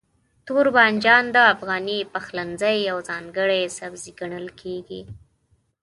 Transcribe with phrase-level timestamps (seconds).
[0.47, 5.01] توربانجان د افغاني پخلنځي یو ځانګړی سبزی ګڼل کېږي.